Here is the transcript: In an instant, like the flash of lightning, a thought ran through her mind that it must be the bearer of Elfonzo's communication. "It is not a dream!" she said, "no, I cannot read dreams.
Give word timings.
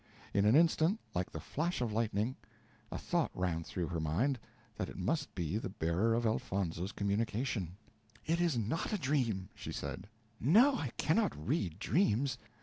In 0.33 0.45
an 0.45 0.55
instant, 0.55 0.99
like 1.13 1.29
the 1.29 1.39
flash 1.39 1.79
of 1.79 1.93
lightning, 1.93 2.35
a 2.91 2.97
thought 2.97 3.29
ran 3.35 3.63
through 3.63 3.85
her 3.89 3.99
mind 3.99 4.39
that 4.75 4.89
it 4.89 4.97
must 4.97 5.35
be 5.35 5.59
the 5.59 5.69
bearer 5.69 6.15
of 6.15 6.25
Elfonzo's 6.25 6.91
communication. 6.91 7.77
"It 8.25 8.41
is 8.41 8.57
not 8.57 8.91
a 8.93 8.97
dream!" 8.97 9.49
she 9.53 9.71
said, 9.71 10.09
"no, 10.39 10.75
I 10.75 10.89
cannot 10.97 11.37
read 11.37 11.77
dreams. 11.77 12.39